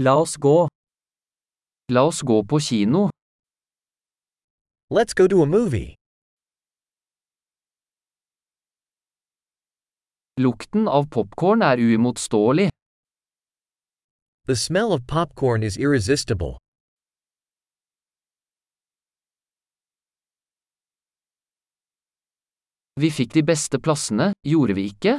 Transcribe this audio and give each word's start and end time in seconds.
La 0.00 0.14
oss 0.14 0.36
gå. 0.36 0.68
La 1.92 2.02
oss 2.06 2.22
gå 2.22 2.44
på 2.44 2.60
kino. 2.60 3.08
Let's 4.90 5.12
go 5.12 5.26
to 5.28 5.42
a 5.42 5.46
movie. 5.46 5.94
Lukten 10.40 10.86
av 10.88 11.08
popkorn 11.10 11.62
er 11.62 11.82
uimotståelig. 11.82 12.68
The 14.46 14.56
smell 14.56 14.92
of 14.92 15.02
popcorn 15.08 15.66
is 15.66 15.76
irresistible. 15.76 16.56
Vi 23.00 23.10
fikk 23.10 23.34
de 23.34 23.42
beste 23.42 23.82
plassene, 23.82 24.32
gjorde 24.46 24.78
vi 24.78 24.88
ikke? 24.94 25.18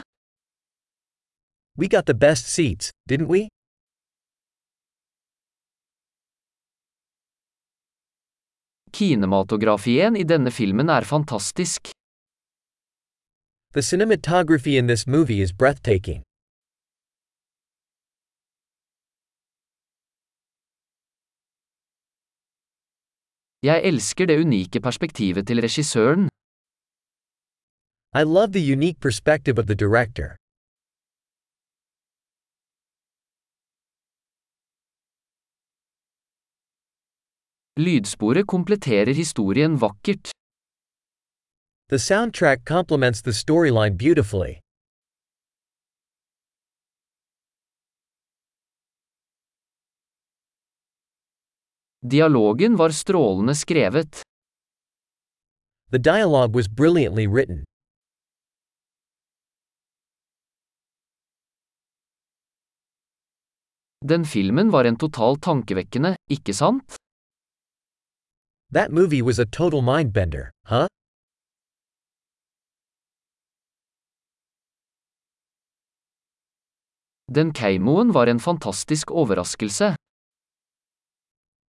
We 1.75 1.91
got 1.91 2.05
the 2.05 2.15
best 2.15 2.47
seats, 2.47 2.91
didn't 3.09 3.27
we? 3.27 3.49
Kinematografien 8.99 10.17
i 10.19 10.25
denne 10.27 10.51
filmen 10.51 10.89
er 10.91 11.05
fantastisk. 11.07 11.87
The 13.71 13.81
cinematography 13.81 14.75
in 14.75 14.87
this 14.87 15.07
movie 15.07 15.39
is 15.41 15.53
breathtaking. 15.53 16.23
Jeg 23.63 23.83
elsker 23.83 24.25
det 24.25 24.39
unike 24.43 24.79
perspektivet 24.79 25.47
til 25.47 25.61
regissøren. 25.61 26.27
I 28.21 28.23
love 28.23 28.51
the 28.51 28.73
unique 28.73 28.99
perspective 28.99 29.57
of 29.59 29.65
the 29.67 29.75
director. 29.75 30.38
Lydsporet 37.79 38.43
kompletterer 38.47 39.13
historien 39.13 39.77
vakkert. 39.79 40.31
The 41.87 41.99
soundtrack 41.99 42.65
complements 42.65 43.21
the 43.21 43.31
storyline 43.31 43.95
beautifully. 43.97 44.59
Dialogen 52.01 52.75
var 52.75 52.89
strålende 52.89 53.55
skrevet. 53.55 54.21
The 55.91 55.99
dialogue 55.99 56.55
was 56.55 56.67
brilliantly 56.67 57.27
written. 57.27 57.63
Den 64.05 64.25
filmen 64.25 64.71
var 64.71 64.83
en 64.85 64.97
total 64.97 65.37
tankevekkende, 65.37 66.15
ikke 66.29 66.53
sant? 66.53 66.99
That 68.71 68.91
movie 68.91 69.23
was 69.23 69.39
a 69.39 69.45
total 69.45 69.81
mindbender, 69.81 70.49
huh? 70.65 70.87
Den 77.31 77.53
keimoen 77.53 78.11
var 78.11 78.27
en 78.27 78.39
fantastisk 78.39 79.11
overraskelse. 79.11 79.95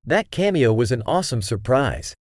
That 0.06 0.30
cameo 0.30 0.72
was 0.74 0.92
an 0.92 1.02
awesome 1.06 1.42
surprise. 1.42 2.14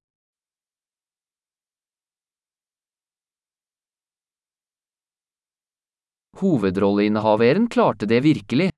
Hovedrolleinnehaveren 6.37 7.69
klarte 7.69 8.05
det 8.05 8.21
virkelig. 8.21 8.69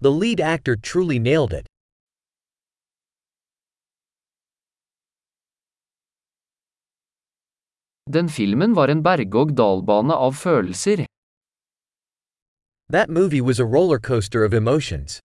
The 0.00 0.10
lead 0.10 0.40
actor 0.40 0.76
truly 0.76 1.18
nailed 1.18 1.52
it. 1.52 1.66
Den 8.10 8.28
filmen 8.28 8.74
var 8.74 8.88
en 8.88 9.02
berg-og-dal-bane 9.04 10.14
av 10.16 10.32
følelser. 10.32 11.04
That 12.88 13.10
movie 13.10 13.42
was 13.42 13.60
a 13.60 13.66
roller 13.66 13.98
coaster 13.98 14.44
of 14.44 14.54
emotions. 14.54 15.20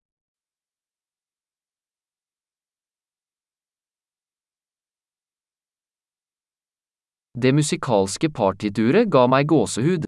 Det 7.33 7.53
musikalske 7.55 8.29
partituret 8.29 9.07
ga 9.09 9.27
meg 9.31 9.47
gåsehud. 9.47 10.03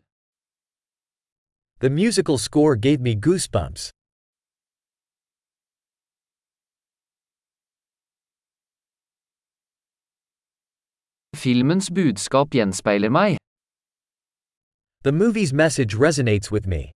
The 1.80 1.90
musical 1.90 2.38
score 2.38 2.76
gave 2.76 3.00
me 3.00 3.16
goosebumps. 3.16 3.90
Filmens 11.36 11.92
budskap 11.92 12.56
gjenspeiler 12.56 13.12
meg. 13.12 13.38
The 15.04 15.12
movie's 15.12 15.54
message 15.54 15.96
resonates 15.96 16.50
with 16.52 16.66
me. 16.66 16.92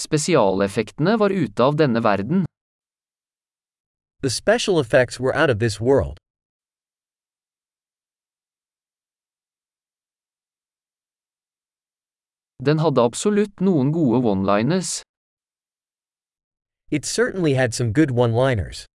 Spesialeffektene 0.00 1.18
var 1.20 1.30
ute 1.30 1.62
av 1.62 1.76
denne 1.76 2.00
verden. 2.00 2.44
The 4.22 4.30
special 4.30 4.80
effects 4.80 5.20
were 5.20 5.36
out 5.36 5.50
of 5.50 5.58
this 5.60 5.80
world. 5.80 6.18
Den 12.60 12.80
hadde 12.80 13.00
absolutt 13.00 13.60
noen 13.60 13.92
gode 13.92 14.20
one-liners. 14.24 15.00
It 16.90 17.04
certainly 17.06 17.54
had 17.54 17.72
some 17.72 17.92
good 17.92 18.10
one 18.10 18.32
liners. 18.32 18.86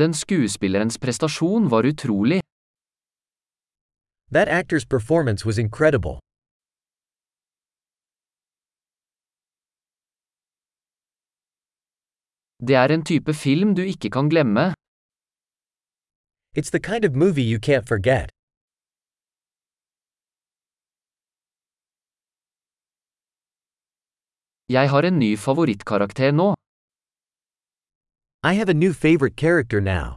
Den 0.00 0.14
skuespillerens 0.14 0.98
prestasjon 0.98 1.70
var 1.70 1.82
utrolig. 1.86 2.40
That 4.32 4.48
actor's 4.48 4.84
performance 4.84 5.46
was 5.46 5.58
incredible. 5.58 6.18
Det 12.68 12.74
er 12.82 12.88
en 12.94 13.04
type 13.04 13.34
film 13.34 13.74
du 13.78 13.82
ikke 13.82 14.10
kan 14.10 14.28
glemme. 14.32 14.74
It's 16.58 16.70
the 16.70 16.80
kind 16.90 17.04
of 17.04 17.12
movie 17.14 17.46
you 17.52 17.58
can't 17.68 17.86
forget. 17.86 18.33
Jeg 24.68 24.88
har 24.90 25.02
en 25.04 25.18
ny 25.18 25.36
favorittkarakter 25.36 26.30
nå. 26.32 26.54
I 28.50 28.54
have 28.54 28.70
a 28.70 28.74
new 28.74 28.92
favorite 28.94 29.36
character 29.36 29.80
now. 29.80 30.16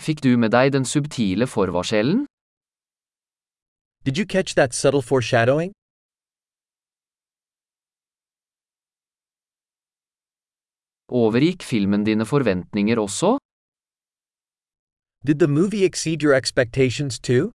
Fikk 0.00 0.22
du 0.24 0.38
med 0.40 0.50
deg 0.56 0.72
den 0.72 0.86
subtile 0.88 1.46
forvarselen? 1.46 2.24
Did 4.06 4.16
you 4.16 4.24
catch 4.24 4.54
that 4.54 4.72
subtle 4.72 5.02
foreshadowing? 5.02 5.72
Overgikk 11.12 11.62
filmen 11.62 12.04
dine 12.08 12.24
forventninger 12.24 12.96
også? 12.96 13.36
Did 15.26 15.38
the 15.40 15.48
movie 15.48 15.84
exceed 15.84 16.22
your 16.22 16.34
expectations 16.34 17.18
too? 17.18 17.52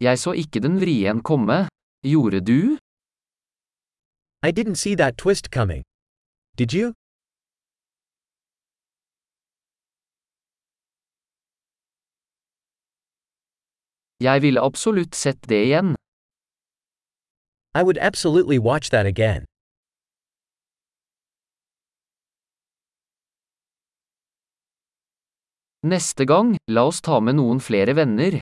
Jeg 0.00 0.18
så 0.18 0.32
ikke 0.32 0.60
den 0.60 0.76
vrien 0.80 1.22
komme. 1.22 1.68
Gjorde 2.04 2.40
du? 2.40 2.76
I 4.46 4.50
didn't 4.52 4.76
see 4.76 4.94
that 4.96 5.16
twist 5.16 5.50
coming. 5.50 5.82
Did 6.58 6.74
you? 6.74 6.92
Jeg 14.20 14.42
ville 14.42 14.60
absolutt 14.60 15.14
sett 15.16 15.48
det 15.48 15.62
igjen. 15.64 15.96
I 17.74 17.82
would 17.82 17.98
absolutely 17.98 18.58
watch 18.58 18.90
that 18.90 19.06
again. 19.06 19.44
Neste 25.82 26.24
gang, 26.26 26.56
la 26.68 26.82
oss 26.88 27.00
ta 27.00 27.20
med 27.20 27.36
noen 27.40 27.60
flere 27.60 27.94
venner. 27.96 28.40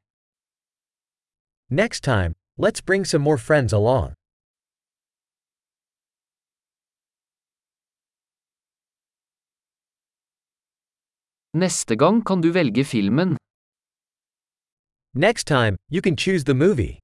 Next 1.74 2.04
time, 2.04 2.34
let's 2.56 2.80
bring 2.80 3.04
some 3.04 3.20
more 3.20 3.36
friends 3.36 3.72
along. 3.72 4.14
Neste 11.52 11.96
gang 11.96 12.22
kan 12.22 12.40
du 12.40 12.52
velge 12.52 12.84
filmen. 12.86 13.36
Next 15.14 15.48
time, 15.48 15.74
you 15.90 16.00
can 16.00 16.14
choose 16.14 16.44
the 16.44 16.54
movie. 16.54 17.03